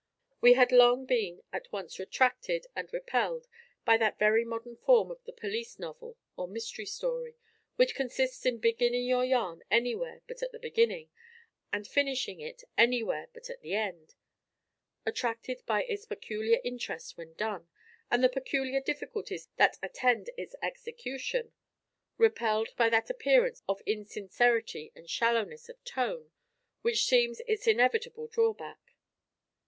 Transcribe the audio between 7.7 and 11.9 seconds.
which consists in beginning your yarn anywhere but at the beginning, and